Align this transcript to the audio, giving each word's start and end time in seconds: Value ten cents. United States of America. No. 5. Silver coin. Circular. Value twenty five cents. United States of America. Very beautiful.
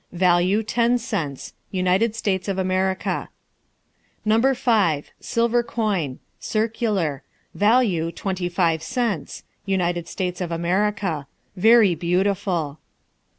Value 0.13 0.63
ten 0.63 0.97
cents. 0.97 1.53
United 1.69 2.15
States 2.15 2.47
of 2.47 2.57
America. 2.57 3.29
No. 4.25 4.41
5. 4.55 5.11
Silver 5.19 5.61
coin. 5.61 6.17
Circular. 6.39 7.21
Value 7.53 8.11
twenty 8.11 8.49
five 8.49 8.81
cents. 8.81 9.43
United 9.67 10.07
States 10.07 10.41
of 10.41 10.51
America. 10.51 11.27
Very 11.55 11.93
beautiful. 11.93 12.79